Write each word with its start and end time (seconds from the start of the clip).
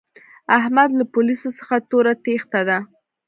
احمد 0.59 0.89
له 0.99 1.03
پوليسو 1.13 1.49
څخه 1.57 1.75
توره 1.89 2.13
تېښته 2.25 2.61
ده. 2.69 2.77